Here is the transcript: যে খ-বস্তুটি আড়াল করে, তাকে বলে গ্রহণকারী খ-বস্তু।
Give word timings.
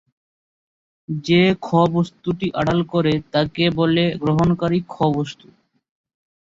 যে 1.09 1.41
খ-বস্তুটি 1.61 2.47
আড়াল 2.59 2.79
করে, 2.93 3.13
তাকে 3.33 3.63
বলে 3.79 4.03
গ্রহণকারী 4.21 4.79
খ-বস্তু। 4.89 5.47